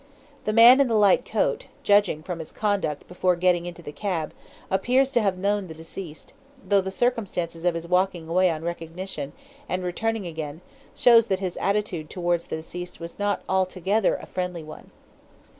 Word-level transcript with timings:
The 0.45 0.51
man 0.51 0.81
in 0.81 0.87
the 0.87 0.95
light 0.95 1.25
coat, 1.25 1.67
judging 1.83 2.23
from 2.23 2.39
his 2.39 2.51
conduct 2.51 3.07
before 3.07 3.35
getting 3.35 3.67
into 3.67 3.83
the 3.83 3.91
cab, 3.91 4.33
appears 4.71 5.11
to 5.11 5.21
have 5.21 5.37
known 5.37 5.67
the 5.67 5.75
deceased, 5.75 6.33
though 6.67 6.81
the 6.81 6.89
circumstance 6.89 7.63
of 7.65 7.75
his 7.75 7.87
walking 7.87 8.27
away 8.27 8.49
on 8.49 8.63
recognition, 8.63 9.31
and 9.69 9.83
returning 9.83 10.25
again, 10.25 10.61
shows 10.95 11.27
that 11.27 11.37
his 11.39 11.55
attitude 11.57 12.09
towards 12.09 12.45
the 12.45 12.55
deceased 12.55 12.99
was 12.99 13.19
not 13.19 13.43
altogether 13.47 14.15
a 14.15 14.25
friendly 14.25 14.63
one. 14.63 14.89